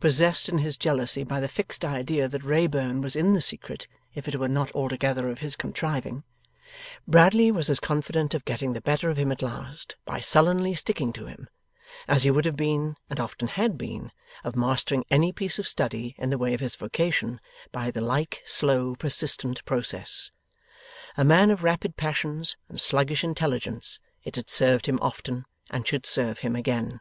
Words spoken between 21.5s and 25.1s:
of rapid passions and sluggish intelligence, it had served him